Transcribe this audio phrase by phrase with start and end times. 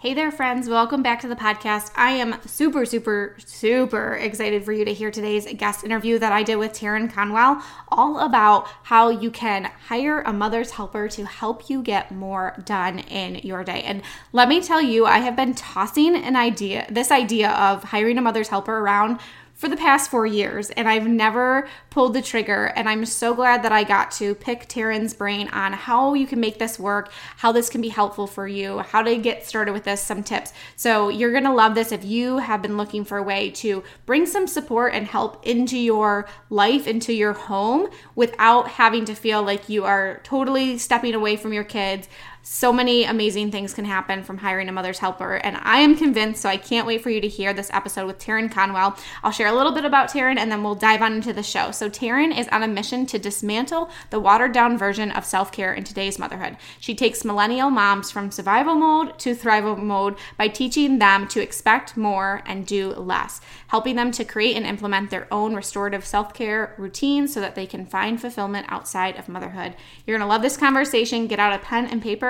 [0.00, 0.66] Hey there, friends.
[0.66, 1.90] Welcome back to the podcast.
[1.94, 6.42] I am super, super, super excited for you to hear today's guest interview that I
[6.42, 11.68] did with Taran Conwell, all about how you can hire a mother's helper to help
[11.68, 13.82] you get more done in your day.
[13.82, 14.00] And
[14.32, 18.22] let me tell you, I have been tossing an idea, this idea of hiring a
[18.22, 19.20] mother's helper around
[19.60, 22.72] for the past four years, and I've never pulled the trigger.
[22.74, 26.40] And I'm so glad that I got to pick Taran's brain on how you can
[26.40, 29.84] make this work, how this can be helpful for you, how to get started with
[29.84, 30.54] this, some tips.
[30.76, 34.24] So you're gonna love this if you have been looking for a way to bring
[34.24, 39.68] some support and help into your life, into your home, without having to feel like
[39.68, 42.08] you are totally stepping away from your kids,
[42.42, 45.34] so many amazing things can happen from hiring a mother's helper.
[45.34, 48.18] And I am convinced, so I can't wait for you to hear this episode with
[48.18, 48.96] Taran Conwell.
[49.22, 51.70] I'll share a little bit about Taran and then we'll dive on into the show.
[51.70, 55.74] So, Taran is on a mission to dismantle the watered down version of self care
[55.74, 56.56] in today's motherhood.
[56.80, 61.96] She takes millennial moms from survival mode to thrival mode by teaching them to expect
[61.96, 66.74] more and do less, helping them to create and implement their own restorative self care
[66.78, 69.74] routines so that they can find fulfillment outside of motherhood.
[70.06, 71.26] You're gonna love this conversation.
[71.26, 72.29] Get out a pen and paper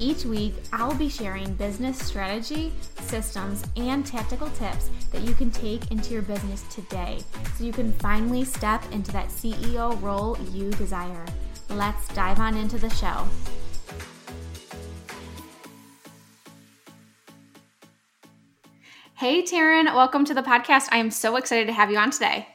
[0.00, 5.90] Each week, I'll be sharing business strategy, systems, and tactical tips that you can take
[5.90, 7.18] into your business today
[7.56, 11.26] so you can finally step into that CEO role you desire.
[11.68, 13.26] Let's dive on into the show.
[19.14, 20.86] Hey, Taran, welcome to the podcast.
[20.92, 22.46] I am so excited to have you on today.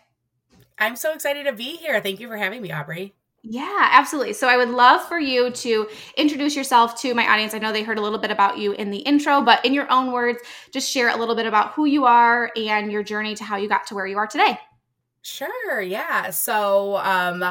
[0.80, 2.00] I'm so excited to be here.
[2.00, 3.16] Thank you for having me, Aubrey.
[3.46, 4.34] Yeah, absolutely.
[4.34, 7.54] So I would love for you to introduce yourself to my audience.
[7.54, 9.92] I know they heard a little bit about you in the intro, but in your
[9.92, 10.40] own words,
[10.72, 13.68] just share a little bit about who you are and your journey to how you
[13.68, 14.58] got to where you are today.
[15.26, 16.32] Sure, yeah.
[16.32, 17.44] So um,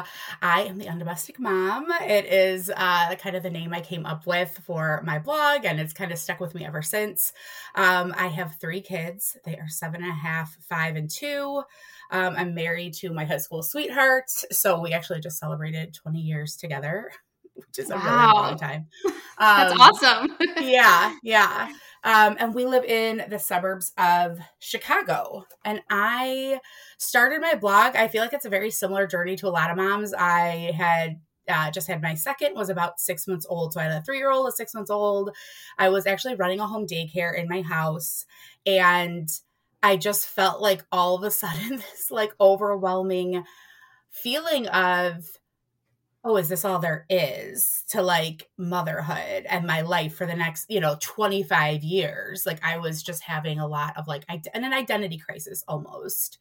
[0.43, 1.87] I am the undomestic mom.
[2.01, 5.79] It is uh, kind of the name I came up with for my blog, and
[5.79, 7.33] it's kind of stuck with me ever since.
[7.73, 9.37] Um, I have three kids.
[9.43, 11.63] They are seven and a half, five, and two.
[12.13, 14.29] Um, I'm married to my high school sweetheart.
[14.51, 17.11] So we actually just celebrated 20 years together,
[17.55, 17.95] which is wow.
[17.95, 18.87] a really long time.
[19.39, 20.37] That's um, awesome.
[20.61, 21.73] yeah, yeah.
[22.03, 25.45] Um, and we live in the suburbs of Chicago.
[25.65, 26.59] And I
[26.99, 27.95] started my blog.
[27.95, 30.13] I feel like it's a very similar journey to a lot of moms.
[30.13, 31.19] I had
[31.49, 34.17] uh, just had my second was about six months old so i had a three
[34.17, 35.29] year old a six months old
[35.77, 38.25] i was actually running a home daycare in my house
[38.65, 39.27] and
[39.83, 43.43] i just felt like all of a sudden this like overwhelming
[44.09, 45.27] feeling of
[46.25, 50.65] oh, is this all there is to like motherhood and my life for the next,
[50.69, 52.45] you know, 25 years?
[52.45, 56.37] Like I was just having a lot of like, and an identity crisis almost.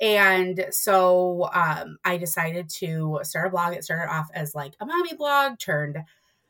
[0.00, 3.74] And so um, I decided to start a blog.
[3.74, 5.98] It started off as like a mommy blog, turned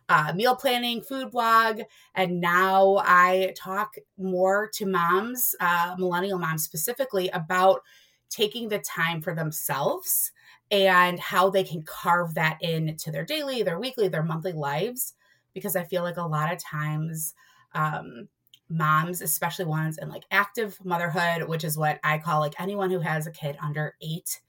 [0.08, 1.80] uh, meal planning, food blog,
[2.14, 7.82] and now I talk more to moms, uh, millennial moms specifically, about
[8.30, 10.32] taking the time for themselves
[10.70, 15.14] and how they can carve that into their daily, their weekly, their monthly lives.
[15.54, 17.34] Because I feel like a lot of times,
[17.74, 18.28] um,
[18.68, 23.00] moms, especially ones in like active motherhood, which is what I call like anyone who
[23.00, 24.40] has a kid under eight,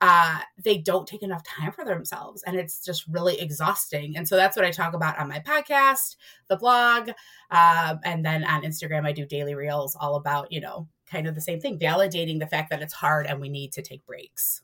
[0.00, 2.42] uh, they don't take enough time for themselves.
[2.46, 4.16] And it's just really exhausting.
[4.16, 6.16] And so that's what I talk about on my podcast,
[6.48, 7.10] the blog.
[7.50, 11.34] Uh, and then on Instagram, I do daily reels all about, you know, kind of
[11.34, 14.62] the same thing, validating the fact that it's hard and we need to take breaks.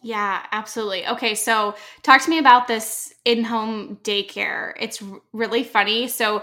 [0.00, 1.06] Yeah, absolutely.
[1.06, 4.72] Okay, so talk to me about this in home daycare.
[4.80, 5.02] It's
[5.32, 6.08] really funny.
[6.08, 6.42] So,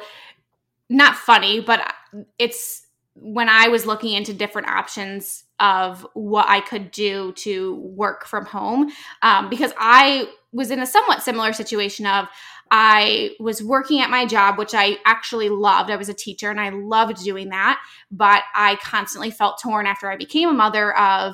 [0.90, 1.94] not funny, but
[2.40, 8.26] it's when I was looking into different options, of what I could do to work
[8.26, 8.92] from home
[9.22, 12.28] um, because I was in a somewhat similar situation of
[12.72, 15.90] I was working at my job, which I actually loved.
[15.90, 17.82] I was a teacher and I loved doing that.
[18.12, 21.34] But I constantly felt torn after I became a mother of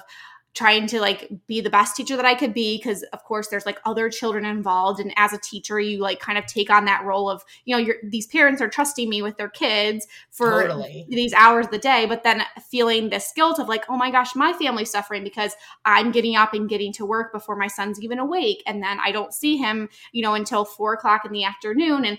[0.55, 3.65] trying to like be the best teacher that I could be because of course there's
[3.65, 4.99] like other children involved.
[4.99, 7.81] And as a teacher you like kind of take on that role of you know
[7.81, 11.05] your these parents are trusting me with their kids for totally.
[11.09, 12.41] these hours of the day but then
[12.71, 15.53] feeling this guilt of like oh my gosh my family's suffering because
[15.83, 18.63] I'm getting up and getting to work before my son's even awake.
[18.65, 22.05] And then I don't see him you know until four o'clock in the afternoon.
[22.05, 22.17] And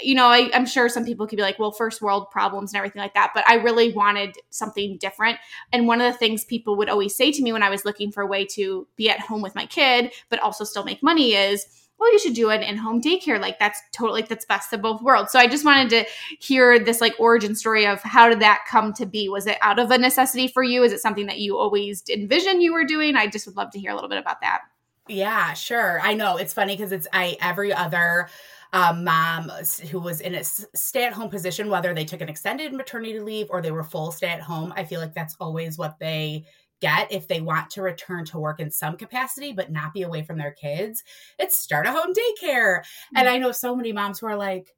[0.00, 2.78] you know, I, am sure some people could be like, well, first world problems and
[2.78, 3.32] everything like that.
[3.34, 5.38] But I really wanted something different.
[5.72, 8.12] And one of the things people would always say to me when I was looking
[8.12, 11.34] for a way to be at home with my kid, but also still make money
[11.34, 11.66] is,
[11.98, 13.40] well, you should do an in-home daycare.
[13.40, 15.32] Like that's totally like that's best of both worlds.
[15.32, 16.04] So I just wanted to
[16.38, 19.28] hear this like origin story of how did that come to be?
[19.28, 20.84] Was it out of a necessity for you?
[20.84, 23.16] Is it something that you always envisioned you were doing?
[23.16, 24.60] I just would love to hear a little bit about that.
[25.08, 26.00] Yeah, sure.
[26.02, 28.28] I know it's funny because it's I every other
[28.72, 29.50] mom
[29.90, 33.46] who was in a stay at home position, whether they took an extended maternity leave
[33.50, 34.72] or they were full stay at home.
[34.76, 36.44] I feel like that's always what they
[36.80, 40.22] get if they want to return to work in some capacity but not be away
[40.22, 41.02] from their kids
[41.38, 43.16] it's start a home daycare mm-hmm.
[43.16, 44.72] and i know so many moms who are like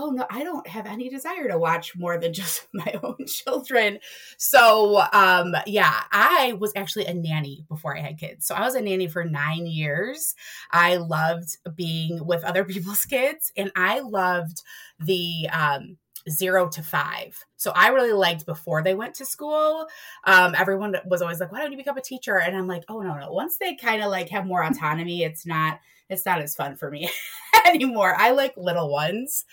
[0.00, 3.98] oh no i don't have any desire to watch more than just my own children
[4.38, 8.74] so um yeah i was actually a nanny before i had kids so i was
[8.74, 10.34] a nanny for nine years
[10.70, 14.62] i loved being with other people's kids and i loved
[14.98, 15.96] the um
[16.28, 17.42] zero to five.
[17.56, 19.86] So I really liked before they went to school.
[20.24, 22.38] Um, everyone was always like, why don't you become a teacher?
[22.38, 23.32] And I'm like, oh no, no.
[23.32, 26.90] Once they kind of like have more autonomy, it's not it's not as fun for
[26.90, 27.10] me
[27.66, 28.14] anymore.
[28.16, 29.44] I like little ones.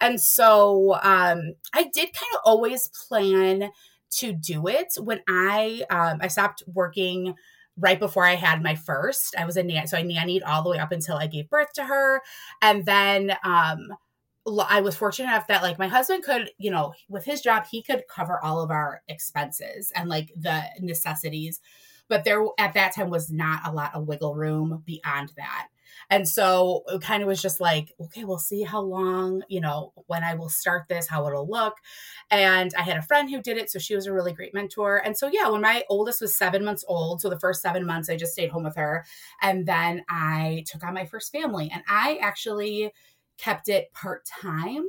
[0.00, 3.70] And so um, I did kind of always plan
[4.12, 7.34] to do it when I um, I stopped working
[7.78, 9.34] right before I had my first.
[9.38, 11.72] I was a nanny, so I nannied all the way up until I gave birth
[11.74, 12.20] to her,
[12.60, 13.88] and then um,
[14.46, 17.82] I was fortunate enough that like my husband could, you know, with his job, he
[17.82, 21.60] could cover all of our expenses and like the necessities.
[22.08, 25.68] But there at that time was not a lot of wiggle room beyond that.
[26.12, 29.94] And so it kind of was just like, okay, we'll see how long, you know,
[30.08, 31.72] when I will start this, how it'll look.
[32.30, 33.70] And I had a friend who did it.
[33.70, 34.98] So she was a really great mentor.
[34.98, 38.10] And so, yeah, when my oldest was seven months old, so the first seven months,
[38.10, 39.06] I just stayed home with her.
[39.40, 41.70] And then I took on my first family.
[41.72, 42.92] And I actually
[43.38, 44.84] kept it part time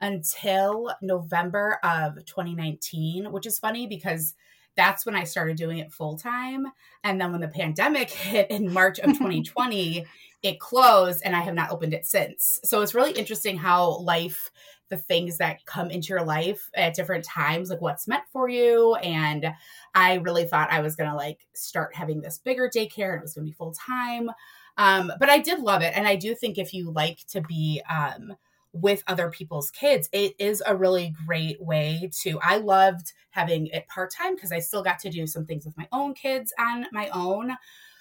[0.00, 4.34] until November of 2019, which is funny because
[4.76, 6.66] that's when I started doing it full time.
[7.02, 10.06] And then when the pandemic hit in March of 2020,
[10.42, 12.60] it closed and I have not opened it since.
[12.64, 14.50] So it's really interesting how life,
[14.88, 18.94] the things that come into your life at different times, like what's meant for you.
[18.96, 19.52] And
[19.94, 23.22] I really thought I was going to like start having this bigger daycare and it
[23.22, 24.30] was going to be full time.
[24.78, 25.92] Um, but I did love it.
[25.94, 28.34] And I do think if you like to be, um,
[28.72, 33.84] with other people's kids it is a really great way to i loved having it
[33.88, 37.08] part-time because i still got to do some things with my own kids on my
[37.08, 37.56] own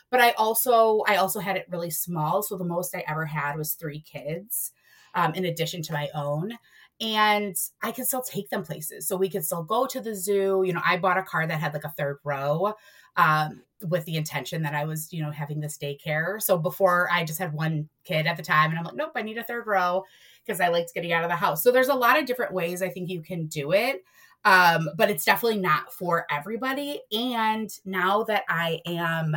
[0.10, 3.58] but I also I also had it really small, so the most I ever had
[3.58, 4.72] was three kids,
[5.16, 6.54] um, in addition to my own.
[7.02, 9.08] And I could still take them places.
[9.08, 10.64] So we could still go to the zoo.
[10.66, 12.74] You know, I bought a car that had like a third row
[13.16, 16.42] um, with the intention that I was, you know, having this daycare.
[16.42, 19.22] So before I just had one kid at the time, and I'm like, nope, I
[19.22, 20.04] need a third row
[20.46, 21.64] because I liked getting out of the house.
[21.64, 24.04] So there's a lot of different ways I think you can do it.
[24.46, 27.02] Um, but it's definitely not for everybody.
[27.12, 29.36] And now that I am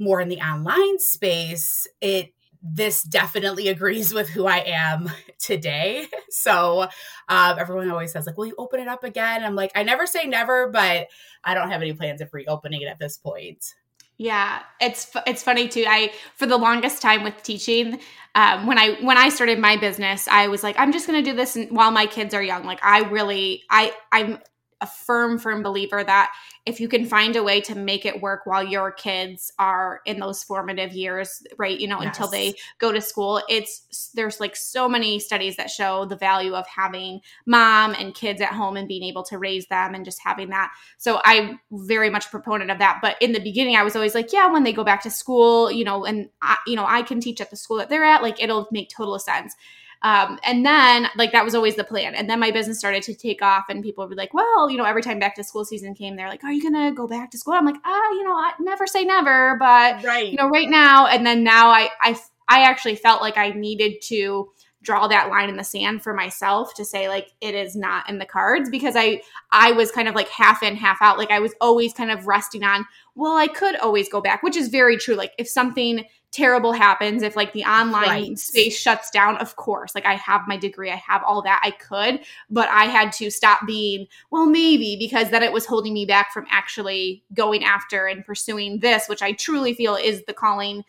[0.00, 6.06] more in the online space, it this definitely agrees with who I am today.
[6.30, 6.82] So
[7.28, 10.06] um, everyone always says like, "Will you open it up again?" I'm like, I never
[10.06, 11.08] say never, but
[11.44, 13.74] I don't have any plans of reopening it at this point.
[14.18, 15.84] Yeah, it's it's funny too.
[15.88, 18.00] I for the longest time with teaching,
[18.34, 21.34] um, when I when I started my business, I was like, I'm just to do
[21.34, 22.64] this while my kids are young.
[22.64, 24.38] Like I really, I I'm
[24.80, 26.32] a firm firm believer that
[26.66, 30.18] if you can find a way to make it work while your kids are in
[30.18, 32.08] those formative years right you know yes.
[32.08, 36.54] until they go to school it's there's like so many studies that show the value
[36.54, 40.20] of having mom and kids at home and being able to raise them and just
[40.22, 40.70] having that.
[40.98, 43.00] So i'm very much a proponent of that.
[43.02, 45.70] But in the beginning i was always like yeah when they go back to school
[45.70, 48.22] you know and I, you know i can teach at the school that they're at
[48.22, 49.54] like it'll make total sense
[50.02, 52.14] um, and then like that was always the plan.
[52.14, 54.84] And then my business started to take off, and people were like, "Well, you know,
[54.84, 57.38] every time back to school season came, they're like, "Are you gonna go back to
[57.38, 60.30] school?" I'm like, "Ah, you know, I never say never, but right.
[60.30, 64.00] you know, right now." And then now I I I actually felt like I needed
[64.04, 64.50] to
[64.82, 68.18] draw that line in the sand for myself to say like it is not in
[68.18, 69.20] the cards because I
[69.52, 72.26] I was kind of like half in half out like I was always kind of
[72.26, 76.04] resting on well I could always go back which is very true like if something
[76.32, 78.38] terrible happens if like the online right.
[78.38, 81.70] space shuts down of course like i have my degree i have all that i
[81.72, 86.06] could but i had to stop being well maybe because then it was holding me
[86.06, 90.84] back from actually going after and pursuing this which i truly feel is the calling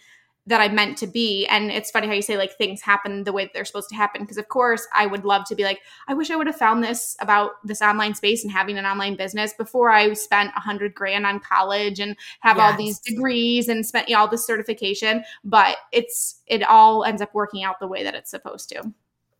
[0.48, 1.46] that I meant to be.
[1.48, 3.96] And it's funny how you say like things happen the way that they're supposed to
[3.96, 4.22] happen.
[4.22, 6.84] Because of course, I would love to be like, I wish I would have found
[6.84, 10.96] this about this online space and having an online business before I spent a hundred
[10.96, 12.72] grand on college and have yes.
[12.72, 15.24] all these degrees and spent you know, all this certification.
[15.44, 18.92] But it's it all ends up working out the way that it's supposed to.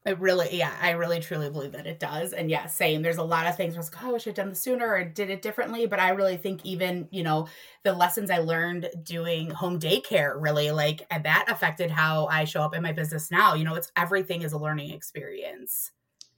[0.04, 2.34] It really, yeah, I really truly believe that it does.
[2.34, 3.04] And yeah, same.
[3.04, 5.04] There's a lot of things where like, oh, I wish I'd done this sooner or
[5.04, 5.86] did it differently.
[5.86, 7.48] But I really think even, you know,
[7.84, 12.74] the lessons I learned doing home daycare really like that affected how I show up
[12.74, 13.54] in my business now.
[13.54, 15.92] You know, it's everything is a learning experience.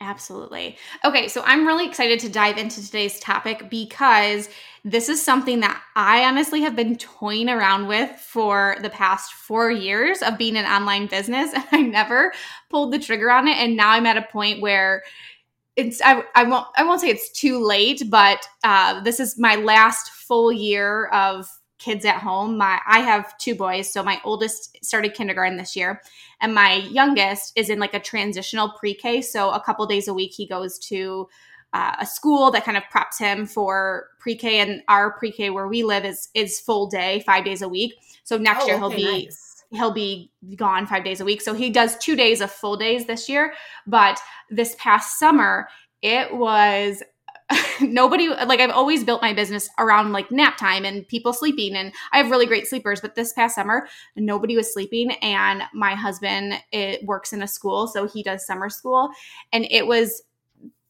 [0.04, 0.78] Absolutely.
[1.06, 4.50] Okay, so I'm really excited to dive into today's topic because
[4.84, 9.72] this is something that I honestly have been toying around with for the past four
[9.72, 11.54] years of being an online business.
[11.56, 12.34] And I never
[12.70, 13.58] pulled the trigger on it.
[13.58, 15.04] And now I'm at a point where
[15.78, 19.56] it's I, I won't I won't say it's too late, but uh, this is my
[19.56, 21.48] last full year of
[21.84, 22.58] kids at home.
[22.58, 26.02] My I have two boys, so my oldest started kindergarten this year,
[26.40, 29.22] and my youngest is in like a transitional pre-K.
[29.22, 31.28] So a couple days a week he goes to
[31.74, 35.84] uh, a school that kind of preps him for pre-K, and our pre-K where we
[35.84, 37.94] live is is full day, five days a week.
[38.24, 39.64] So next oh, year he'll okay, be nice.
[39.72, 41.42] he'll be gone five days a week.
[41.42, 43.54] So he does two days of full days this year,
[43.86, 45.68] but this past summer
[46.02, 47.02] it was
[47.82, 51.94] nobody like I've always built my business around like nap time and people sleeping and
[52.12, 56.56] I have really great sleepers but this past summer nobody was sleeping and my husband
[56.72, 59.10] it works in a school so he does summer school
[59.52, 60.24] and it was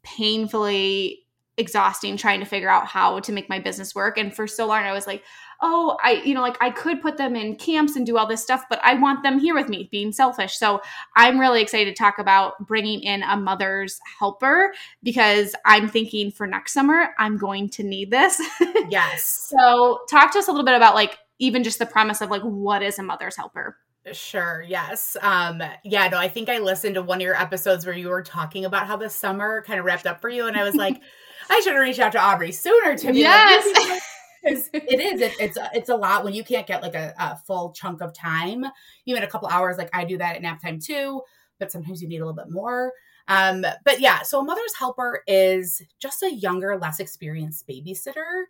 [0.03, 1.19] painfully
[1.57, 4.83] exhausting trying to figure out how to make my business work and for so long
[4.83, 5.23] I was like
[5.65, 8.43] oh, I, you know, like I could put them in camps and do all this
[8.43, 10.57] stuff, but I want them here with me, being selfish.
[10.57, 10.81] So
[11.15, 16.45] I'm really excited to talk about bringing in a mother's helper because I'm thinking for
[16.45, 18.39] next summer, I'm going to need this.
[18.89, 19.23] Yes.
[19.23, 22.41] so talk to us a little bit about like even just the premise of like
[22.41, 23.77] what is a mother's helper?
[24.11, 24.63] Sure.
[24.67, 25.15] Yes.
[25.21, 28.23] Um, yeah, no, I think I listened to one of your episodes where you were
[28.23, 30.47] talking about how the summer kind of wrapped up for you.
[30.47, 31.01] And I was like,
[31.49, 33.89] I should have reached out to Aubrey sooner to be yes.
[33.89, 34.01] like,
[34.73, 35.21] it is.
[35.21, 38.13] It, it's it's a lot when you can't get like a, a, full chunk of
[38.13, 38.65] time,
[39.05, 39.77] even a couple hours.
[39.77, 41.21] Like I do that at nap time too,
[41.59, 42.91] but sometimes you need a little bit more.
[43.29, 48.43] Um, but yeah, so a mother's helper is just a younger, less experienced babysitter.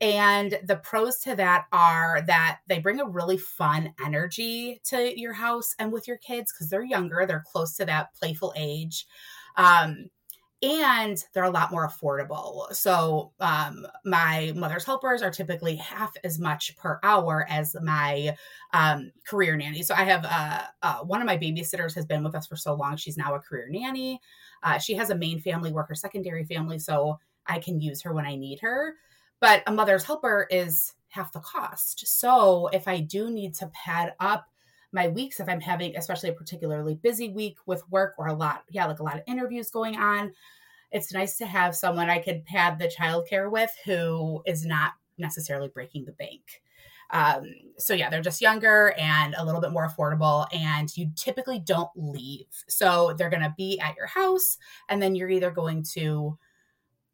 [0.00, 5.32] And the pros to that are that they bring a really fun energy to your
[5.32, 9.06] house and with your kids because they're younger, they're close to that playful age.
[9.56, 10.06] Um,
[10.62, 12.72] and they're a lot more affordable.
[12.74, 18.36] So, um, my mother's helpers are typically half as much per hour as my
[18.74, 19.82] um, career nanny.
[19.82, 22.74] So, I have uh, uh, one of my babysitters has been with us for so
[22.74, 24.20] long, she's now a career nanny.
[24.62, 28.26] Uh, she has a main family, worker, secondary family, so I can use her when
[28.26, 28.96] I need her.
[29.40, 32.06] But a mother's helper is half the cost.
[32.06, 34.46] So, if I do need to pad up
[34.92, 38.64] my weeks if I'm having, especially a particularly busy week with work or a lot,
[38.70, 40.32] yeah, like a lot of interviews going on.
[40.90, 45.68] It's nice to have someone I could pad the childcare with who is not necessarily
[45.68, 46.62] breaking the bank.
[47.12, 47.44] Um,
[47.76, 51.90] so yeah, they're just younger and a little bit more affordable, and you typically don't
[51.96, 52.46] leave.
[52.68, 56.38] So they're to be at your house, and then you're either going to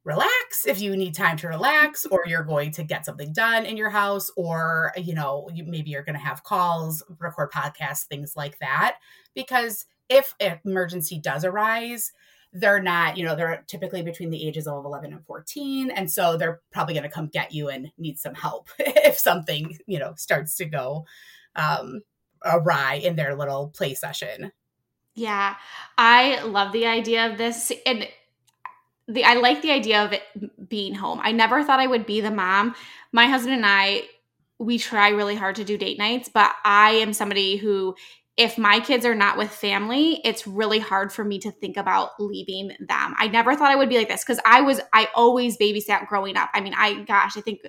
[0.07, 3.77] relax if you need time to relax or you're going to get something done in
[3.77, 8.37] your house or you know you, maybe you're going to have calls record podcasts things
[8.37, 8.99] like that.
[9.35, 12.13] Because if an emergency does arise
[12.53, 16.37] they're not you know they're typically between the ages of 11 and 14 and so
[16.37, 20.15] they're probably going to come get you and need some help if something you know
[20.17, 21.05] starts to go
[21.57, 22.01] um
[22.45, 24.53] awry in their little play session.
[25.17, 25.57] Yeah
[25.99, 28.07] i love the idea of this and
[29.09, 30.23] the I like the idea of it
[30.69, 31.21] being home.
[31.23, 32.75] I never thought I would be the mom.
[33.13, 34.05] My husband and I
[34.59, 37.95] we try really hard to do date nights, but I am somebody who
[38.37, 42.11] if my kids are not with family, it's really hard for me to think about
[42.21, 43.15] leaving them.
[43.17, 46.37] I never thought I would be like this because I was, I always babysat growing
[46.37, 46.51] up.
[46.53, 47.61] I mean, I, gosh, I think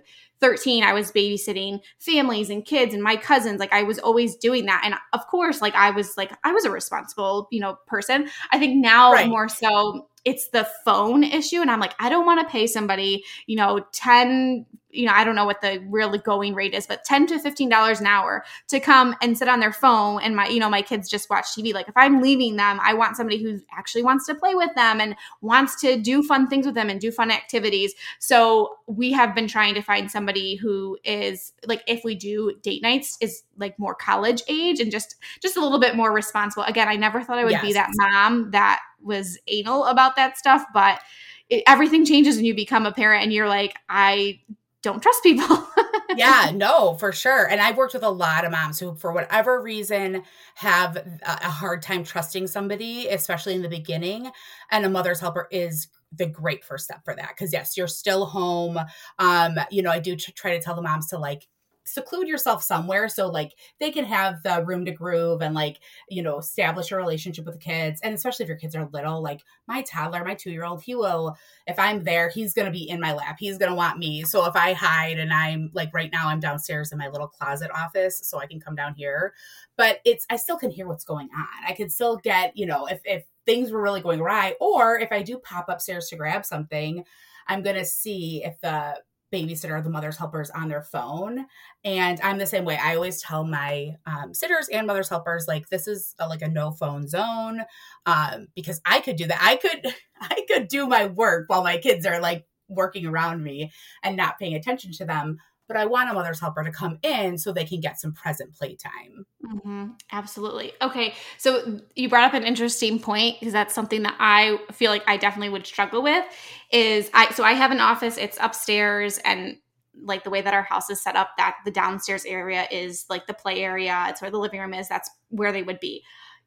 [0.42, 3.62] 13, I was babysitting families and kids and my cousins.
[3.62, 4.82] Like I was always doing that.
[4.84, 8.28] And of course, like I was like, I was a responsible, you know, person.
[8.52, 9.30] I think now right.
[9.30, 11.62] more so it's the phone issue.
[11.62, 15.24] And I'm like, I don't want to pay somebody, you know, 10, you know, I
[15.24, 18.80] don't know what the really going rate is, but 10 to $15 an hour to
[18.80, 21.74] come and sit on their phone and my, you know, my kids just watch TV.
[21.74, 25.02] Like if I'm leaving them, I want somebody who actually wants to play with them
[25.02, 27.94] and wants to do fun things with them and do fun activities.
[28.20, 32.82] So we have been trying to find somebody who is like if we do date
[32.82, 36.64] nights is like more college age and just just a little bit more responsible.
[36.64, 37.62] Again, I never thought I would yes.
[37.62, 41.02] be that mom that was anal about that stuff, but
[41.50, 44.40] it, everything changes when you become a parent and you're like, I
[44.88, 45.68] don't trust people.
[46.16, 47.50] yeah, no, for sure.
[47.50, 50.24] And I've worked with a lot of moms who, for whatever reason,
[50.56, 54.32] have a hard time trusting somebody, especially in the beginning.
[54.72, 57.36] And a mother's helper is the great first step for that.
[57.36, 58.80] Cause yes, you're still home.
[59.20, 61.46] Um, you know, I do try to tell the moms to like
[61.88, 65.80] seclude yourself somewhere so like they can have the room to groove and like
[66.10, 68.02] you know establish a relationship with the kids.
[68.04, 70.96] And especially if your kids are little like my toddler my two year old he
[70.96, 73.38] will if i'm there he's going to be in my lap.
[73.40, 74.24] He's going to want me.
[74.24, 77.72] So if i hide and i'm like right now i'm downstairs in my little closet
[77.74, 79.34] office so i can come down here.
[79.78, 81.48] But it's i still can hear what's going on.
[81.68, 85.12] I can still get you know if if things were really going awry or if
[85.12, 87.04] i do pop upstairs to grab something
[87.48, 88.94] i'm going to see if the
[89.34, 91.46] babysitter, the mother's helpers on their phone.
[91.84, 92.80] And I'm the same way.
[92.82, 96.48] I always tell my um, sitters and mother's helpers, like, this is a, like a
[96.48, 97.62] no phone zone
[98.06, 99.40] um, because I could do that.
[99.42, 103.72] I could, I could do my work while my kids are like working around me
[104.04, 107.38] and not paying attention to them but I want a mother's helper to come in
[107.38, 109.26] so they can get some present playtime.
[109.46, 109.88] Mm-hmm.
[110.12, 110.74] Absolutely.
[110.82, 111.14] Okay.
[111.38, 115.18] So you brought up an interesting point because that's something that I feel like I
[115.18, 116.26] definitely would struggle with
[116.72, 119.58] is I, so I have an office, it's upstairs and
[120.00, 123.28] like the way that our house is set up that the downstairs area is like
[123.28, 124.06] the play area.
[124.10, 124.88] It's where the living room is.
[124.88, 126.04] That's where they would be.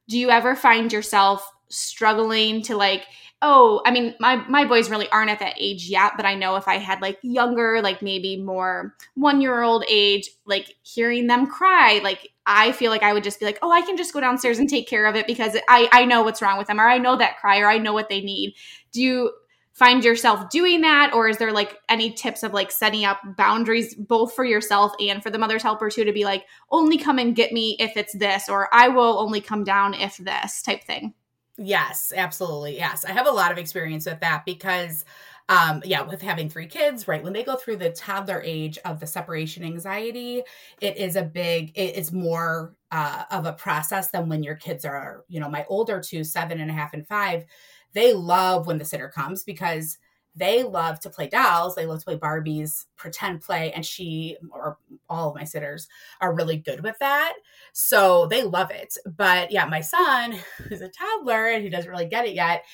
[0.09, 3.07] Do you ever find yourself struggling to like
[3.43, 6.57] oh i mean my my boys really aren't at that age yet but i know
[6.57, 11.47] if i had like younger like maybe more one year old age like hearing them
[11.47, 14.21] cry like i feel like i would just be like oh i can just go
[14.21, 16.89] downstairs and take care of it because i i know what's wrong with them or
[16.89, 18.55] i know that cry or i know what they need.
[18.93, 19.31] Do you
[19.73, 23.95] find yourself doing that or is there like any tips of like setting up boundaries
[23.95, 27.35] both for yourself and for the mother's helper too to be like only come and
[27.35, 31.15] get me if it's this or i will only come down if this type thing
[31.63, 32.77] Yes, absolutely.
[32.77, 33.05] Yes.
[33.05, 35.05] I have a lot of experience with that because
[35.51, 37.23] um yeah, with having three kids, right?
[37.23, 40.43] When they go through the toddler age of the separation anxiety,
[40.81, 44.85] it is a big it is more uh of a process than when your kids
[44.87, 47.45] are, you know, my older two, seven and a half and five,
[47.93, 49.99] they love when the sitter comes because
[50.37, 54.79] they love to play dolls they love to play barbies pretend play and she or
[55.11, 55.89] all of my sitters
[56.21, 57.35] are really good with that
[57.73, 60.35] so they love it but yeah my son
[60.69, 62.65] who's a toddler and he doesn't really get it yet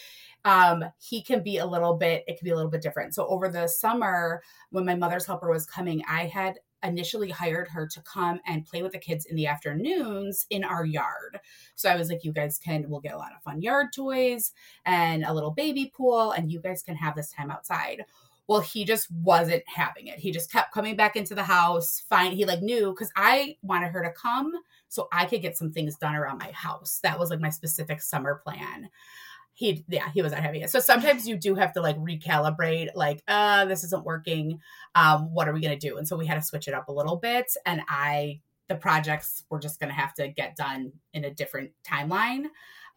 [0.44, 3.26] um, he can be a little bit it can be a little bit different so
[3.26, 8.00] over the summer when my mother's helper was coming i had initially hired her to
[8.02, 11.38] come and play with the kids in the afternoons in our yard.
[11.74, 14.52] So I was like, you guys can, we'll get a lot of fun yard toys
[14.84, 18.04] and a little baby pool, and you guys can have this time outside.
[18.48, 20.18] Well, he just wasn't having it.
[20.18, 22.04] He just kept coming back into the house.
[22.08, 22.32] Fine.
[22.32, 24.52] He like knew because I wanted her to come
[24.88, 27.00] so I could get some things done around my house.
[27.02, 28.88] That was like my specific summer plan
[29.56, 32.88] he yeah he was not having it so sometimes you do have to like recalibrate
[32.94, 34.60] like uh this isn't working
[34.94, 36.92] um what are we gonna do and so we had to switch it up a
[36.92, 41.30] little bit and i the projects were just gonna have to get done in a
[41.30, 42.44] different timeline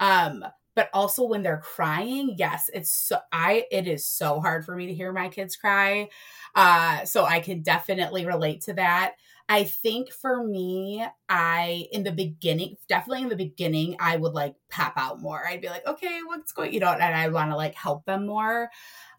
[0.02, 0.44] um
[0.80, 4.88] but also when they're crying yes it's so i it is so hard for me
[4.88, 6.08] to hear my kids cry
[6.56, 9.16] uh so i can definitely relate to that
[9.52, 14.54] I think for me, I in the beginning, definitely in the beginning, I would like
[14.70, 15.44] pop out more.
[15.44, 18.28] I'd be like, okay, what's going, you know, and I want to like help them
[18.28, 18.70] more.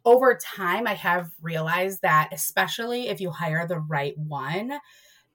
[0.05, 4.79] Over time, I have realized that, especially if you hire the right one,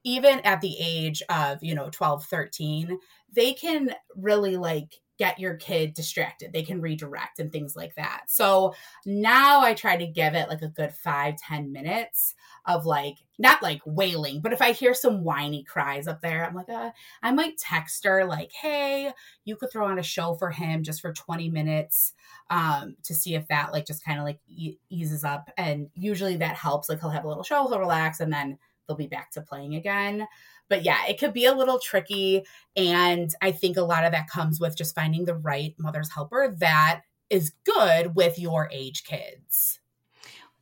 [0.02, 2.98] even at the age of, you know, 12, 13,
[3.34, 6.52] they can really like get your kid distracted.
[6.52, 8.24] They can redirect and things like that.
[8.28, 8.74] So
[9.04, 12.34] now I try to give it like a good five, ten minutes
[12.66, 16.54] of like, not like wailing, but if I hear some whiny cries up there, I'm
[16.54, 16.90] like, uh,
[17.22, 19.12] I might text her like, hey,
[19.44, 22.12] you could throw on a show for him just for 20 minutes
[22.50, 25.50] um, to see if that like just kind of like e- eases up.
[25.56, 26.88] And usually that helps.
[26.88, 29.74] Like he'll have a little show, he'll relax, and then they'll be back to playing
[29.74, 30.26] again.
[30.68, 32.44] But yeah, it could be a little tricky.
[32.76, 36.54] And I think a lot of that comes with just finding the right mother's helper
[36.58, 39.80] that is good with your age kids.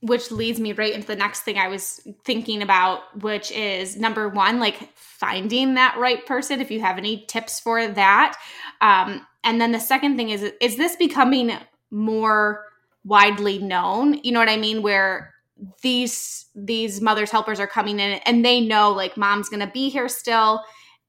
[0.01, 4.29] Which leads me right into the next thing I was thinking about, which is number
[4.29, 6.61] one, like finding that right person.
[6.61, 8.37] If you have any tips for that.
[8.83, 11.53] Um, and then the second thing is, is this becoming
[11.91, 12.67] more
[13.05, 14.21] widely known?
[14.23, 14.83] You know what I mean?
[14.83, 15.34] Where
[15.83, 19.89] these these mothers helpers are coming in and they know like mom's going to be
[19.89, 20.61] here still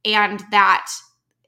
[0.03, 0.87] and that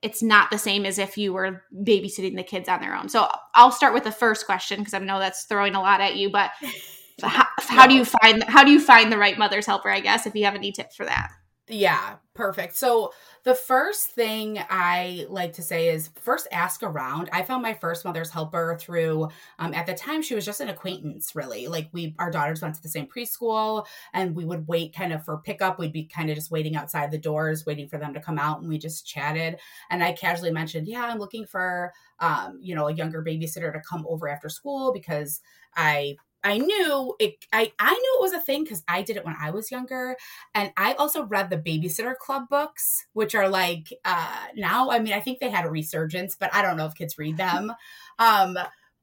[0.01, 3.09] it's not the same as if you were babysitting the kids on their own.
[3.09, 6.15] So I'll start with the first question because I know that's throwing a lot at
[6.15, 6.51] you, but
[7.23, 9.89] how, how do you find how do you find the right mother's helper?
[9.89, 11.29] I guess if you have any tips for that.
[11.69, 12.77] Yeah, perfect.
[12.77, 13.11] So
[13.43, 17.29] the first thing I like to say is first ask around.
[17.33, 19.27] I found my first mother's helper through
[19.59, 21.67] um, at the time she was just an acquaintance, really.
[21.67, 25.25] Like we our daughters went to the same preschool and we would wait kind of
[25.25, 25.77] for pickup.
[25.77, 28.61] We'd be kind of just waiting outside the doors, waiting for them to come out,
[28.61, 29.57] and we just chatted.
[29.89, 33.81] And I casually mentioned, "Yeah, I'm looking for um, you know, a younger babysitter to
[33.87, 35.41] come over after school because
[35.75, 39.25] I I knew it I, I knew it was a thing because I did it
[39.25, 40.15] when I was younger.
[40.53, 45.13] And I also read the babysitter club books, which are like uh now, I mean,
[45.13, 47.73] I think they had a resurgence, but I don't know if kids read them.
[48.19, 48.57] Um,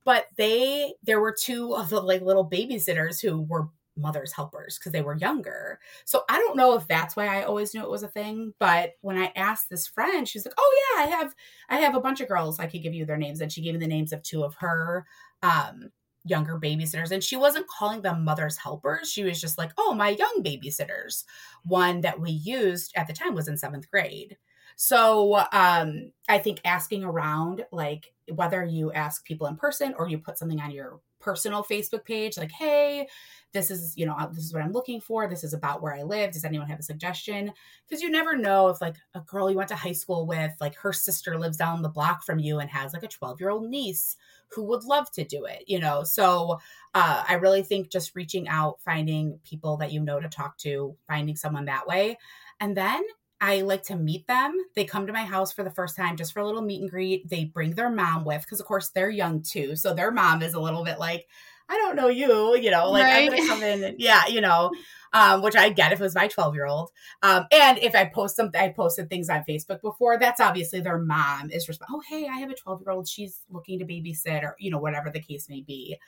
[0.05, 4.93] but they there were two of the like little babysitters who were mother's helpers because
[4.93, 5.79] they were younger.
[6.05, 8.95] So I don't know if that's why I always knew it was a thing, but
[9.03, 11.35] when I asked this friend, she's like, "Oh yeah, I have
[11.69, 13.75] I have a bunch of girls I could give you their names." And she gave
[13.75, 15.07] me the names of two of her
[15.43, 15.91] um
[16.25, 19.11] younger babysitters and she wasn't calling them mother's helpers.
[19.11, 21.25] She was just like oh my young babysitters.
[21.65, 24.37] One that we used at the time was in seventh grade.
[24.77, 30.19] So um i think asking around like whether you ask people in person or you
[30.19, 33.09] put something on your personal facebook page like hey
[33.53, 36.03] this is you know this is what i'm looking for this is about where i
[36.03, 37.51] live does anyone have a suggestion
[37.89, 40.75] because you never know if like a girl you went to high school with like
[40.77, 43.69] her sister lives down the block from you and has like a 12 year old
[43.69, 44.17] niece
[44.55, 46.05] who would love to do it, you know?
[46.05, 46.61] So
[46.95, 50.97] uh, I really think just reaching out, finding people that you know to talk to,
[51.09, 52.19] finding someone that way.
[52.61, 53.03] And then
[53.45, 54.57] I like to meet them.
[54.75, 56.91] They come to my house for the first time just for a little meet and
[56.91, 57.29] greet.
[57.29, 59.77] They bring their mom with because, of course, they're young too.
[59.77, 61.27] So their mom is a little bit like,
[61.69, 63.31] I don't know you, you know, like right.
[63.31, 64.71] I'm gonna come in and yeah, you know,
[65.13, 66.91] um, which I get if it was my 12 year old.
[67.23, 70.99] Um, and if I post something, I posted things on Facebook before, that's obviously their
[70.99, 74.43] mom is resp- oh, hey, I have a 12 year old, she's looking to babysit
[74.43, 75.99] or, you know, whatever the case may be.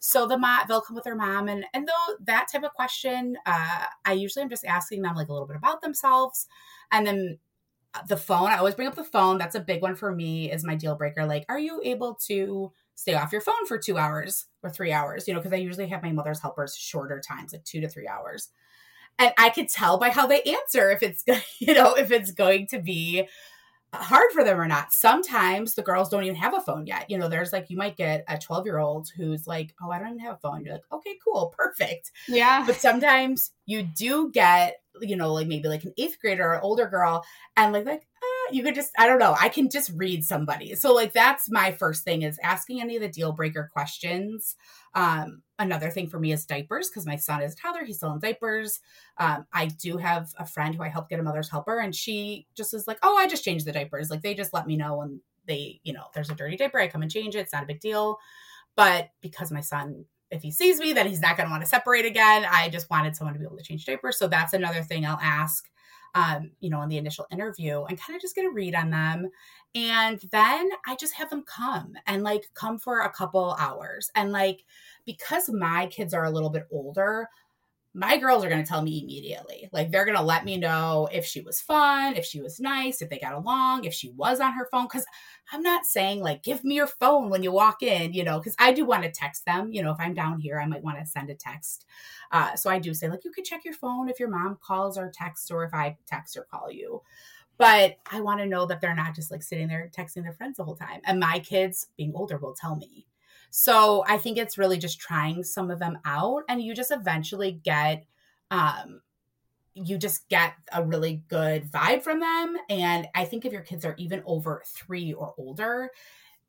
[0.00, 3.36] So the mom, they'll come with their mom, and and though that type of question,
[3.46, 6.46] uh, I usually am just asking them like a little bit about themselves,
[6.92, 7.38] and then
[8.08, 8.48] the phone.
[8.48, 9.38] I always bring up the phone.
[9.38, 10.52] That's a big one for me.
[10.52, 11.24] Is my deal breaker.
[11.26, 15.28] Like, are you able to stay off your phone for two hours or three hours,
[15.28, 18.08] you know, because I usually have my mother's helpers shorter times, like two to three
[18.08, 18.48] hours.
[19.18, 21.24] And I could tell by how they answer if it's,
[21.60, 23.28] you know, if it's going to be
[23.92, 24.92] hard for them or not.
[24.92, 27.08] Sometimes the girls don't even have a phone yet.
[27.10, 29.98] You know, there's like, you might get a 12 year old who's like, oh, I
[29.98, 30.64] don't even have a phone.
[30.64, 32.10] You're like, okay, cool, perfect.
[32.28, 32.64] Yeah.
[32.66, 36.86] But sometimes you do get, you know, like maybe like an eighth grader or older
[36.86, 37.24] girl
[37.56, 40.74] and like, like, ah, you could just i don't know i can just read somebody.
[40.74, 44.56] So like that's my first thing is asking any of the deal breaker questions.
[44.94, 48.12] Um another thing for me is diapers because my son is a toddler he's still
[48.12, 48.80] in diapers.
[49.18, 52.46] Um i do have a friend who i helped get a mother's helper and she
[52.54, 54.10] just is like oh i just changed the diapers.
[54.10, 56.88] Like they just let me know when they you know there's a dirty diaper i
[56.88, 58.18] come and change it it's not a big deal.
[58.76, 61.68] But because my son if he sees me then he's not going to want to
[61.68, 62.44] separate again.
[62.50, 64.18] I just wanted someone to be able to change diapers.
[64.18, 65.68] So that's another thing i'll ask
[66.14, 68.90] um, you know, in the initial interview and kind of just get a read on
[68.90, 69.28] them.
[69.74, 74.10] And then I just have them come and like come for a couple hours.
[74.14, 74.64] And like,
[75.04, 77.28] because my kids are a little bit older,
[77.96, 79.68] my girls are going to tell me immediately.
[79.72, 83.00] Like they're going to let me know if she was fun, if she was nice,
[83.00, 84.86] if they got along, if she was on her phone.
[84.86, 85.06] Cause
[85.52, 88.56] I'm not saying like, give me your phone when you walk in, you know, cause
[88.58, 89.72] I do want to text them.
[89.72, 91.84] You know, if I'm down here, I might want to send a text.
[92.32, 94.98] Uh, so I do say like, you could check your phone if your mom calls
[94.98, 97.02] or texts, or if I text or call you.
[97.58, 100.56] But I want to know that they're not just like sitting there texting their friends
[100.56, 101.00] the whole time.
[101.04, 103.06] And my kids, being older, will tell me
[103.50, 107.52] so I think it's really just trying some of them out and you just eventually
[107.52, 108.04] get
[108.50, 109.00] um
[109.76, 113.84] you just get a really good vibe from them and I think if your kids
[113.84, 115.90] are even over 3 or older,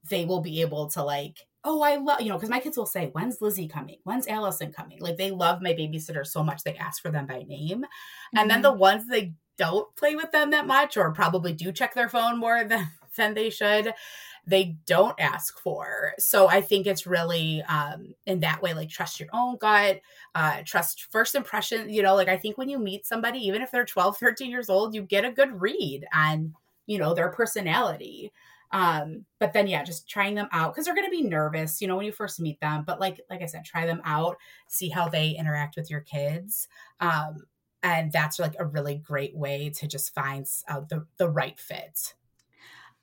[0.10, 2.86] they will be able to like oh i love you know because my kids will
[2.86, 6.76] say when's lizzie coming when's allison coming like they love my babysitter so much they
[6.76, 8.38] ask for them by name mm-hmm.
[8.38, 8.80] and then the mm-hmm.
[8.80, 12.64] ones they don't play with them that much or probably do check their phone more
[12.64, 12.88] than
[13.18, 13.94] than they should
[14.48, 16.14] they don't ask for.
[16.20, 20.00] So I think it's really um, in that way, like trust your own gut,
[20.36, 21.90] uh, trust first impression.
[21.90, 24.70] You know, like I think when you meet somebody, even if they're 12, 13 years
[24.70, 26.54] old, you get a good read on,
[26.86, 28.32] you know, their personality.
[28.72, 31.96] Um, but then yeah, just trying them out because they're gonna be nervous, you know,
[31.98, 32.84] when you first meet them.
[32.86, 36.68] But like like I said, try them out, see how they interact with your kids.
[37.00, 37.46] Um,
[37.84, 42.14] and that's like a really great way to just find uh, the the right fit.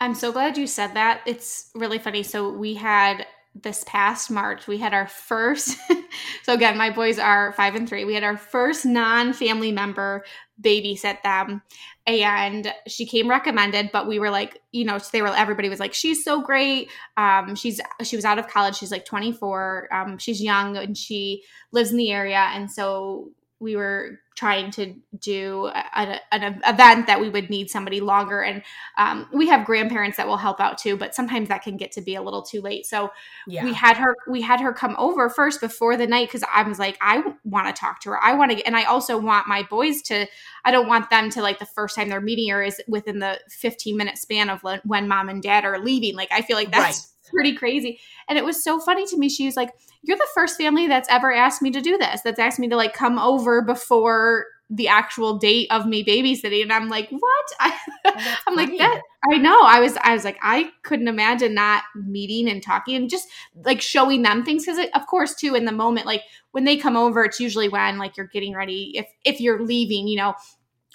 [0.05, 1.23] I'm so glad you said that.
[1.25, 2.23] It's really funny.
[2.23, 5.79] So we had this past March, we had our first.
[6.43, 8.05] so again, my boys are five and three.
[8.05, 10.27] We had our first non-family member
[10.61, 11.62] babysit them,
[12.07, 13.93] and she came recommended.
[13.93, 15.29] But we were like, you know, they were.
[15.29, 16.90] Everybody was like, she's so great.
[17.17, 18.77] Um, she's she was out of college.
[18.77, 19.88] She's like 24.
[19.90, 23.31] Um, she's young and she lives in the area, and so
[23.64, 28.62] we were trying to do a, an event that we would need somebody longer and
[28.98, 32.00] um, we have grandparents that will help out too but sometimes that can get to
[32.00, 33.11] be a little too late so
[33.46, 33.64] yeah.
[33.64, 36.79] we had her we had her come over first before the night because i was
[36.79, 39.62] like i want to talk to her i want to and i also want my
[39.64, 40.27] boys to
[40.64, 43.40] i don't want them to like the first time they're meeting her is within the
[43.48, 46.98] 15 minute span of when mom and dad are leaving like i feel like that's
[46.98, 48.00] right pretty crazy.
[48.29, 49.29] And it was so funny to me.
[49.29, 49.70] She was like,
[50.07, 52.77] You're the first family that's ever asked me to do this, that's asked me to
[52.77, 56.62] like come over before the actual date of me babysitting.
[56.62, 57.47] And I'm like, What?
[57.61, 59.01] I, am like, That
[59.33, 59.61] I know.
[59.62, 63.29] I was I was like, I couldn't imagine not meeting and talking and just
[63.64, 64.67] like showing them things.
[64.67, 67.99] Cause of course, too, in the moment, like when they come over, it's usually when
[67.99, 70.35] like you're getting ready, if if you're leaving, you know,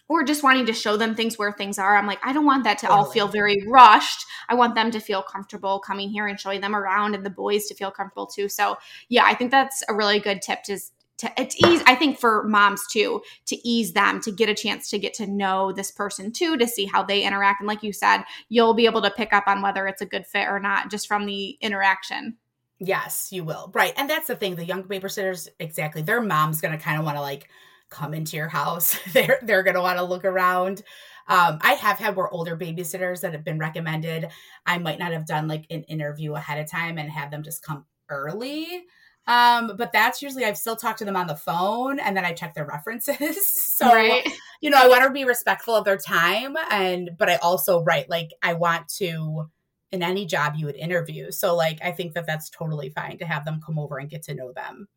[0.10, 1.96] or just wanting to show them things where things are.
[1.96, 3.06] I'm like, I don't want that to totally.
[3.06, 4.26] all feel very rushed.
[4.50, 7.68] I want them to feel comfortable coming here and showing them around and the boys
[7.68, 8.50] to feel comfortable too.
[8.50, 10.80] So, yeah, I think that's a really good tip to
[11.20, 14.90] to it's ease I think for moms too to ease them to get a chance
[14.90, 17.92] to get to know this person too to see how they interact and like you
[17.92, 20.90] said you'll be able to pick up on whether it's a good fit or not
[20.90, 22.38] just from the interaction.
[22.82, 23.70] Yes, you will.
[23.74, 23.94] Right.
[23.98, 27.18] And that's the thing the young babysitters exactly their mom's going to kind of want
[27.18, 27.50] to like
[27.90, 28.98] come into your house.
[29.14, 30.84] they're they're gonna want to look around.
[31.28, 34.30] Um, I have had more older babysitters that have been recommended.
[34.66, 37.62] I might not have done like an interview ahead of time and have them just
[37.62, 38.86] come early.
[39.28, 42.34] Um, but that's usually I've still talked to them on the phone and then I
[42.34, 43.46] check their references.
[43.78, 44.28] so right.
[44.60, 48.10] you know, I want to be respectful of their time and but I also write
[48.10, 49.52] like I want to
[49.92, 51.30] in any job you would interview.
[51.30, 54.24] So like I think that that's totally fine to have them come over and get
[54.24, 54.88] to know them.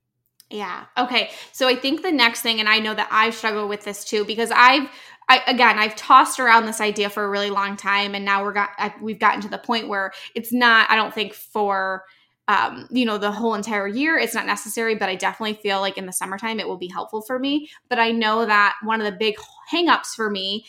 [0.53, 0.85] Yeah.
[0.99, 1.31] Okay.
[1.53, 4.25] So I think the next thing, and I know that I've struggled with this too,
[4.25, 4.89] because I've,
[5.29, 8.53] I, again, I've tossed around this idea for a really long time, and now we're
[8.53, 10.91] got we've gotten to the point where it's not.
[10.91, 12.05] I don't think for
[12.49, 14.19] um, you know, the whole entire year.
[14.19, 17.23] It's not necessary, but I definitely feel like in the summertime it will be helpful
[17.23, 17.71] for me.
[17.89, 19.37] But I know that one of the big
[19.73, 20.67] hangups for me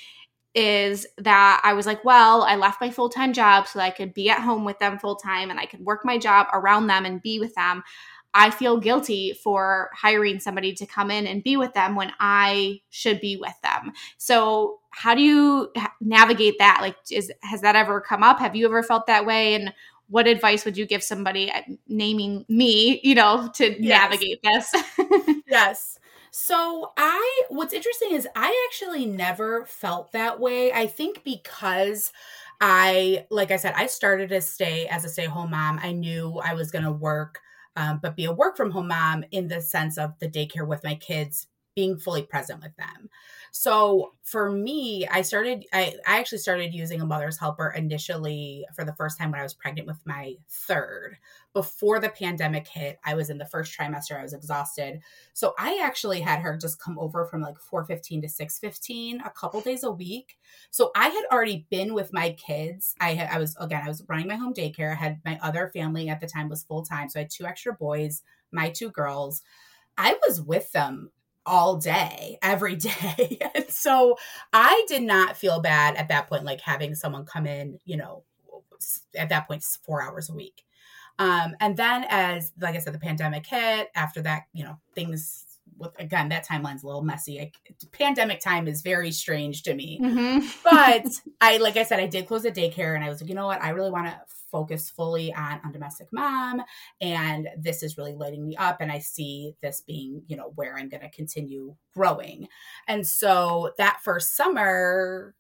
[0.55, 3.89] is that I was like, well, I left my full time job so that I
[3.89, 6.87] could be at home with them full time and I could work my job around
[6.87, 7.83] them and be with them.
[8.33, 12.81] I feel guilty for hiring somebody to come in and be with them when I
[12.89, 13.93] should be with them.
[14.17, 16.79] So, how do you navigate that?
[16.81, 18.39] Like, is has that ever come up?
[18.39, 19.55] Have you ever felt that way?
[19.55, 19.73] And
[20.09, 24.01] what advice would you give somebody uh, naming me, you know, to yes.
[24.01, 24.73] navigate this?
[25.47, 25.99] yes.
[26.31, 30.73] So, I what's interesting is I actually never felt that way.
[30.73, 32.11] I think because
[32.59, 35.79] I, like I said, I started to stay as a stay home mom.
[35.83, 37.42] I knew I was going to work
[37.75, 40.83] um, but be a work from home mom in the sense of the daycare with
[40.83, 43.09] my kids being fully present with them.
[43.55, 48.83] So for me, I started, I, I actually started using a mother's helper initially for
[48.83, 51.17] the first time when I was pregnant with my third.
[51.53, 55.01] Before the pandemic hit, I was in the first trimester, I was exhausted.
[55.33, 59.61] So I actually had her just come over from like 415 to 615 a couple
[59.61, 60.39] days a week.
[60.71, 62.95] So I had already been with my kids.
[62.99, 64.93] I had, I was, again, I was running my home daycare.
[64.93, 67.07] I had my other family at the time was full time.
[67.07, 69.43] So I had two extra boys, my two girls.
[69.95, 71.11] I was with them
[71.45, 73.38] all day, every day.
[73.53, 74.17] and so
[74.51, 78.23] I did not feel bad at that point, like having someone come in, you know,
[79.15, 80.63] at that point, four hours a week.
[81.19, 85.45] Um, and then as, like I said, the pandemic hit, after that, you know, things
[85.77, 87.39] with, again, that timeline's a little messy.
[87.39, 87.51] I,
[87.91, 89.99] pandemic time is very strange to me.
[90.01, 90.47] Mm-hmm.
[90.63, 91.06] but
[91.39, 93.45] I, like I said, I did close the daycare and I was like, you know
[93.45, 93.62] what?
[93.62, 94.19] I really want to
[94.53, 96.63] focus fully on, undomestic mom.
[97.01, 98.77] And this is really lighting me up.
[98.79, 102.47] And I see this being, you know, where I'm going to continue growing.
[102.87, 105.33] And so that first summer,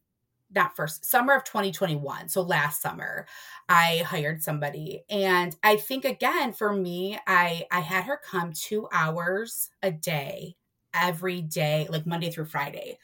[0.53, 3.25] not first summer of 2021 so last summer
[3.69, 8.87] i hired somebody and i think again for me i i had her come two
[8.91, 10.55] hours a day
[10.93, 12.99] every day like monday through friday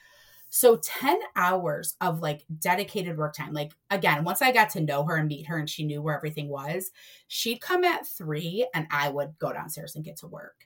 [0.49, 3.53] so 10 hours of like dedicated work time.
[3.53, 6.15] Like again, once I got to know her and meet her and she knew where
[6.15, 6.91] everything was,
[7.27, 10.65] she'd come at three and I would go downstairs and get to work.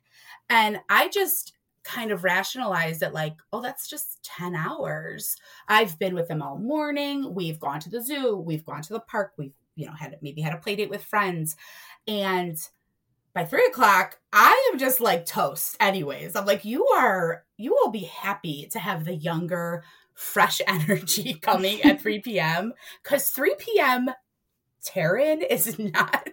[0.50, 5.36] And I just kind of rationalized it like, oh, that's just 10 hours.
[5.68, 7.34] I've been with them all morning.
[7.34, 8.38] We've gone to the zoo.
[8.38, 9.34] We've gone to the park.
[9.38, 11.56] We've, you know, had maybe had a play date with friends.
[12.08, 12.58] And
[13.34, 16.36] by three o'clock, I am just like toast, anyways.
[16.36, 21.82] I'm like, you are, you will be happy to have the younger, fresh energy coming
[21.84, 22.74] at 3 p.m.
[23.04, 24.10] Because 3 p.m.
[24.86, 26.30] Taran is not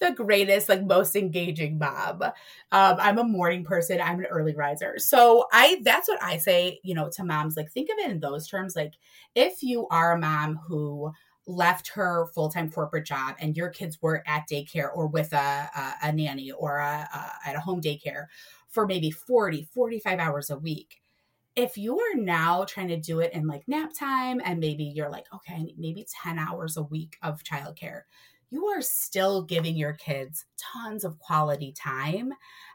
[0.00, 2.22] the greatest, like most engaging mom.
[2.22, 2.32] Um,
[2.72, 4.00] I'm a morning person.
[4.00, 4.98] I'm an early riser.
[4.98, 7.56] So I that's what I say, you know, to moms.
[7.56, 8.74] Like think of it in those terms.
[8.74, 8.94] Like
[9.34, 11.12] if you are a mom who
[11.46, 15.94] left her full-time corporate job and your kids were at daycare or with a, a,
[16.08, 18.26] a nanny or a, a, at a home daycare
[18.68, 21.00] for maybe 40 45 hours a week.
[21.54, 25.10] If you are now trying to do it in like nap time and maybe you're
[25.10, 28.02] like okay maybe 10 hours a week of childcare
[28.54, 32.32] you are still giving your kids tons of quality time.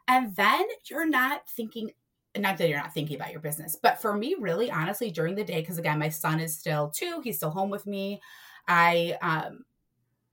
[0.10, 1.92] And then you're not thinking
[2.38, 5.44] not that you're not thinking about your business but for me really honestly during the
[5.44, 8.22] day because again my son is still two he's still home with me
[8.68, 9.64] i um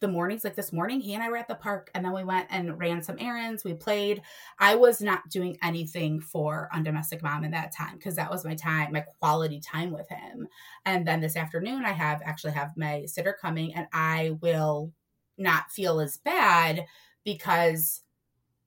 [0.01, 2.23] the mornings like this morning he and i were at the park and then we
[2.23, 4.21] went and ran some errands we played
[4.59, 8.55] i was not doing anything for undomestic mom in that time because that was my
[8.55, 10.47] time my quality time with him
[10.85, 14.93] and then this afternoon i have actually have my sitter coming and i will
[15.39, 16.85] not feel as bad
[17.25, 18.03] because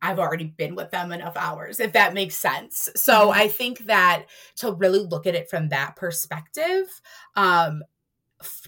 [0.02, 2.90] I've already been with them enough hours, if that makes sense.
[2.96, 3.40] So mm-hmm.
[3.40, 4.26] I think that
[4.58, 6.88] to really look at it from that perspective,
[7.36, 7.84] um,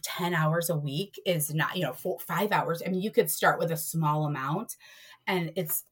[0.02, 2.82] 10 hours a week is not, you know, four, five hours.
[2.86, 4.76] I mean, you could start with a small amount
[5.28, 5.86] and it's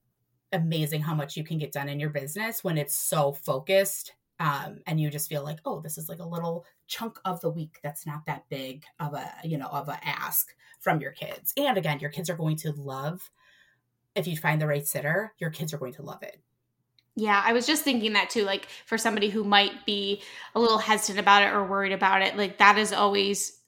[0.52, 4.80] amazing how much you can get done in your business when it's so focused um,
[4.88, 7.78] and you just feel like oh this is like a little chunk of the week
[7.84, 11.78] that's not that big of a you know of a ask from your kids and
[11.78, 13.30] again your kids are going to love
[14.16, 16.42] if you find the right sitter your kids are going to love it
[17.16, 18.44] yeah, I was just thinking that too.
[18.44, 20.22] Like for somebody who might be
[20.56, 23.59] a little hesitant about it or worried about it, like that is always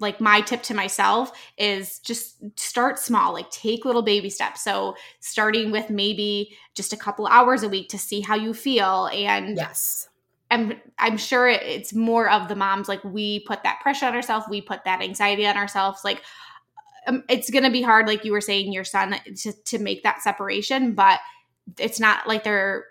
[0.00, 4.96] like my tip to myself is just start small like take little baby steps so
[5.20, 9.56] starting with maybe just a couple hours a week to see how you feel and
[9.56, 10.08] yes
[10.50, 14.46] I'm I'm sure it's more of the moms like we put that pressure on ourselves,
[14.50, 16.00] we put that anxiety on ourselves.
[16.04, 16.22] Like
[17.06, 20.02] um, it's going to be hard, like you were saying, your son to to make
[20.02, 21.20] that separation, but
[21.78, 22.84] it's not like they're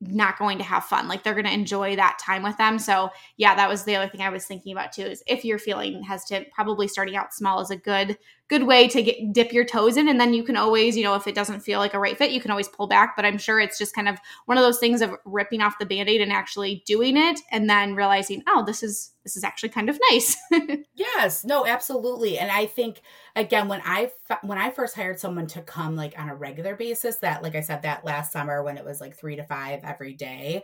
[0.00, 1.08] not going to have fun.
[1.08, 2.78] Like they're going to enjoy that time with them.
[2.78, 5.58] So, yeah, that was the other thing I was thinking about too is if you're
[5.58, 9.64] feeling hesitant, probably starting out small is a good good way to get dip your
[9.64, 11.98] toes in and then you can always, you know, if it doesn't feel like a
[11.98, 14.56] right fit, you can always pull back, but I'm sure it's just kind of one
[14.56, 18.42] of those things of ripping off the band-aid and actually doing it and then realizing,
[18.46, 20.36] "Oh, this is this is actually kind of nice."
[20.94, 22.38] yes, no, absolutely.
[22.38, 23.02] And I think
[23.34, 24.10] again when I
[24.42, 27.60] when I first hired someone to come like on a regular basis that like I
[27.60, 30.62] said that last summer when it was like 3 to 5 every day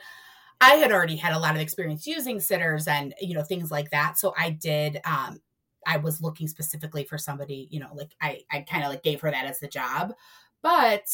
[0.61, 3.91] I had already had a lot of experience using sitters and you know things like
[3.91, 5.41] that so I did um
[5.87, 9.21] I was looking specifically for somebody you know like I I kind of like gave
[9.21, 10.15] her that as the job.
[10.63, 11.05] But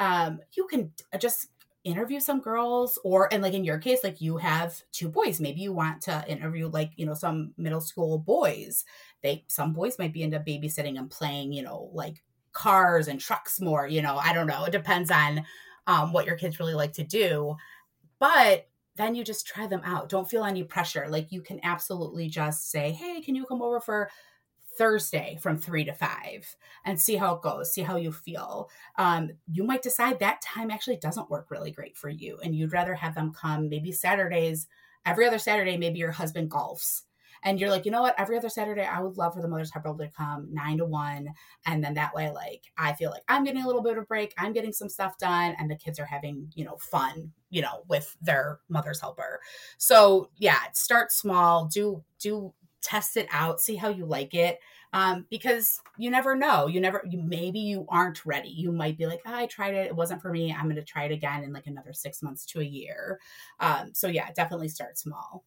[0.00, 1.48] um you can just
[1.84, 5.40] interview some girls or and like in your case like you have two boys.
[5.40, 8.84] Maybe you want to interview like you know some middle school boys.
[9.22, 13.60] They some boys might be into babysitting and playing you know like cars and trucks
[13.60, 14.64] more you know i don't know.
[14.64, 15.44] It depends on
[15.86, 17.56] um, what your kids really like to do.
[18.18, 22.28] But then you just try them out don't feel any pressure like you can absolutely
[22.28, 24.08] just say hey can you come over for
[24.76, 28.68] Thursday from three to five and see how it goes, see how you feel.
[28.96, 32.72] Um, you might decide that time actually doesn't work really great for you and you'd
[32.72, 34.66] rather have them come maybe Saturdays,
[35.06, 37.02] every other Saturday, maybe your husband golfs.
[37.44, 38.18] And you're like, you know what?
[38.18, 41.28] Every other Saturday, I would love for the mother's helper to come nine to one.
[41.66, 44.06] And then that way, like, I feel like I'm getting a little bit of a
[44.06, 44.34] break.
[44.38, 47.84] I'm getting some stuff done, and the kids are having, you know, fun, you know,
[47.88, 49.40] with their mother's helper.
[49.78, 51.66] So yeah, start small.
[51.66, 52.52] Do do
[52.84, 54.58] test it out, see how you like it.
[54.92, 56.68] Um, because you never know.
[56.68, 58.50] You never, you, maybe you aren't ready.
[58.50, 59.88] You might be like, oh, I tried it.
[59.88, 60.52] It wasn't for me.
[60.52, 63.18] I'm going to try it again in like another six months to a year.
[63.58, 65.44] Um, so yeah, definitely start small.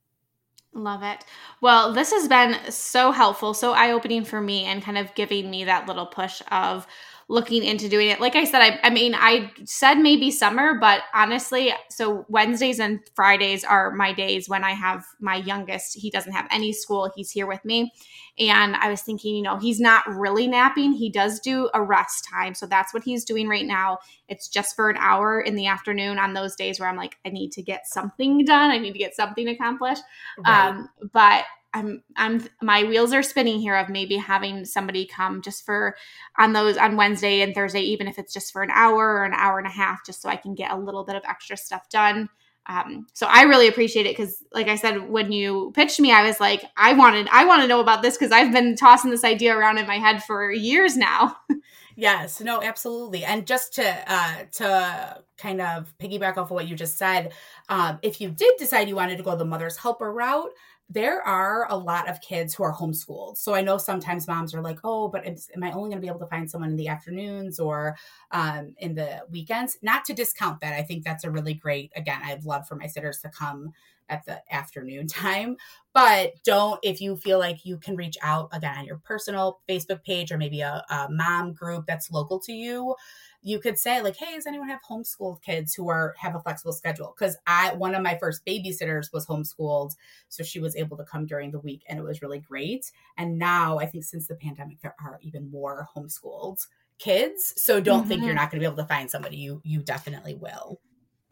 [0.77, 1.25] Love it.
[1.59, 5.49] Well, this has been so helpful, so eye opening for me, and kind of giving
[5.49, 6.85] me that little push of
[7.29, 8.21] looking into doing it.
[8.21, 12.99] Like I said, I, I mean, I said maybe summer, but honestly, so Wednesdays and
[13.15, 15.97] Fridays are my days when I have my youngest.
[15.97, 17.91] He doesn't have any school, he's here with me.
[18.39, 20.93] And I was thinking, you know, he's not really napping.
[20.93, 22.53] He does do a rest time.
[22.53, 23.97] So that's what he's doing right now.
[24.29, 27.29] It's just for an hour in the afternoon on those days where I'm like, I
[27.29, 28.69] need to get something done.
[28.69, 30.03] I need to get something accomplished.
[30.37, 30.67] Right.
[30.67, 35.65] Um, but I'm I'm my wheels are spinning here of maybe having somebody come just
[35.65, 35.95] for
[36.37, 39.33] on those on Wednesday and Thursday, even if it's just for an hour or an
[39.33, 41.89] hour and a half, just so I can get a little bit of extra stuff
[41.89, 42.29] done.
[42.67, 46.27] Um, so I really appreciate it because, like I said, when you pitched me, I
[46.27, 49.23] was like, I wanted, I want to know about this because I've been tossing this
[49.23, 51.37] idea around in my head for years now.
[51.95, 53.23] yes, no, absolutely.
[53.23, 57.31] And just to uh, to kind of piggyback off of what you just said,
[57.69, 60.51] um, if you did decide you wanted to go the mother's helper route,
[60.89, 63.37] there are a lot of kids who are homeschooled.
[63.37, 66.07] So I know sometimes moms are like, oh, but am I only going to be
[66.07, 67.97] able to find someone in the afternoons or
[68.31, 69.77] um, in the weekends?
[69.81, 70.73] Not to discount that.
[70.73, 73.73] I think that's a really great, again, I'd love for my sitters to come
[74.09, 75.57] at the afternoon time.
[75.93, 80.03] But don't, if you feel like you can reach out again on your personal Facebook
[80.03, 82.95] page or maybe a, a mom group that's local to you,
[83.41, 86.73] you could say like hey does anyone have homeschooled kids who are have a flexible
[86.73, 89.93] schedule because i one of my first babysitters was homeschooled
[90.29, 93.37] so she was able to come during the week and it was really great and
[93.37, 96.65] now i think since the pandemic there are even more homeschooled
[96.99, 98.09] kids so don't mm-hmm.
[98.09, 98.37] think you're mm-hmm.
[98.37, 100.79] not going to be able to find somebody you you definitely will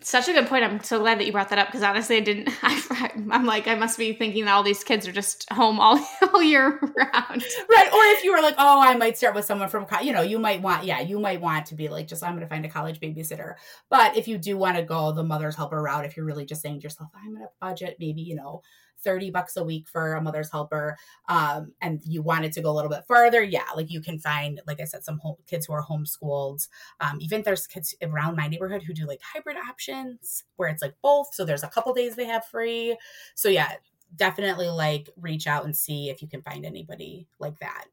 [0.02, 0.64] such a good point.
[0.64, 2.50] I'm so glad that you brought that up because honestly, I didn't.
[2.62, 5.98] I, am like, I must be thinking that all these kids are just home all,
[6.34, 7.44] all year round.
[7.70, 7.90] Right.
[7.94, 10.38] Or if you were like, oh, I might start with someone from, you know, you
[10.38, 12.70] might want, yeah, you might want to be like, just, I'm going to find a
[12.70, 13.56] college babysitter.
[13.90, 16.62] But if you do want to go the mother's helper route, if you're really just
[16.62, 18.62] saying to yourself, I'm going to budget maybe, you know,
[19.04, 20.98] 30 bucks a week for a mother's helper
[21.30, 24.62] um, and you wanted to go a little bit further yeah like you can find
[24.68, 26.68] like i said some home, kids who are homeschooled
[27.00, 30.96] um, even there's kids around my neighborhood who do like hybrid options where it's like
[31.02, 32.98] both so there's a couple days they have free
[33.36, 33.74] so yeah
[34.16, 37.86] definitely like reach out and see if you can find anybody like that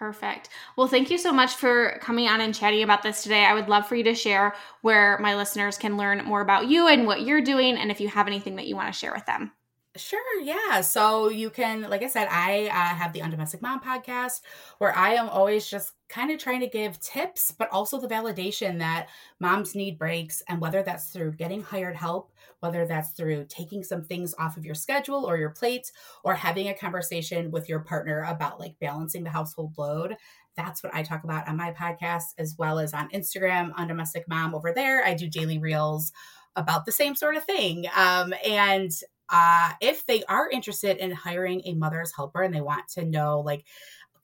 [0.00, 0.48] Perfect.
[0.76, 3.44] Well, thank you so much for coming on and chatting about this today.
[3.44, 6.88] I would love for you to share where my listeners can learn more about you
[6.88, 9.26] and what you're doing, and if you have anything that you want to share with
[9.26, 9.52] them.
[9.96, 10.82] Sure, yeah.
[10.82, 14.40] So you can, like I said, I uh, have the Undomestic Mom podcast
[14.78, 18.78] where I am always just kind of trying to give tips, but also the validation
[18.78, 19.08] that
[19.40, 20.44] moms need breaks.
[20.48, 22.30] And whether that's through getting hired help,
[22.60, 25.90] whether that's through taking some things off of your schedule or your plate,
[26.22, 30.14] or having a conversation with your partner about like balancing the household load.
[30.56, 34.54] That's what I talk about on my podcast, as well as on Instagram, Undomestic Mom
[34.54, 35.04] over there.
[35.04, 36.12] I do daily reels
[36.56, 37.86] about the same sort of thing.
[37.96, 38.90] Um, and
[39.30, 43.40] uh, if they are interested in hiring a mother's helper and they want to know
[43.40, 43.64] like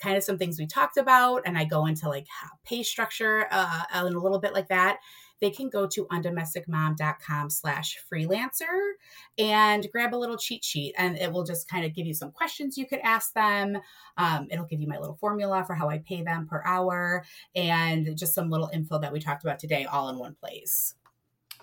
[0.01, 2.27] kind of some things we talked about and i go into like
[2.65, 4.99] pay structure uh, and a little bit like that
[5.41, 8.93] they can go to undomesticmom.com slash freelancer
[9.39, 12.31] and grab a little cheat sheet and it will just kind of give you some
[12.31, 13.79] questions you could ask them
[14.19, 18.17] um, it'll give you my little formula for how i pay them per hour and
[18.17, 20.95] just some little info that we talked about today all in one place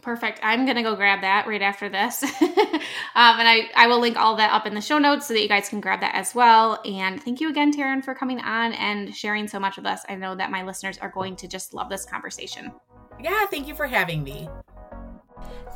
[0.01, 0.41] Perfect.
[0.43, 2.25] I'm going to go grab that right after this.
[3.15, 5.41] um, and I, I will link all that up in the show notes so that
[5.41, 6.81] you guys can grab that as well.
[6.85, 10.01] And thank you again, Taran, for coming on and sharing so much with us.
[10.09, 12.71] I know that my listeners are going to just love this conversation.
[13.21, 14.49] Yeah, thank you for having me.